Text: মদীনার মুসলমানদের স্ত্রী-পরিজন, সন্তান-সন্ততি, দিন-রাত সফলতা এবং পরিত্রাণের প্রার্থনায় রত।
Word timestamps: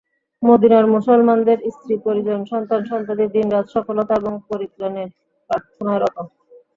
মদীনার 0.43 0.85
মুসলমানদের 0.87 1.57
স্ত্রী-পরিজন, 1.73 2.39
সন্তান-সন্ততি, 2.45 3.25
দিন-রাত 3.35 3.65
সফলতা 3.75 4.13
এবং 4.15 4.33
পরিত্রাণের 4.49 5.09
প্রার্থনায় 5.49 5.99
রত। 5.99 6.17